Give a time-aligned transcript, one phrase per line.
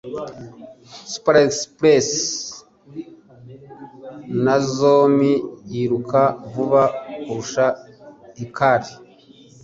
[1.11, 2.09] Superexpress
[4.43, 5.31] Nozomi
[5.71, 6.83] yiruka vuba
[7.25, 7.65] kurusha
[8.37, 8.91] Hikari.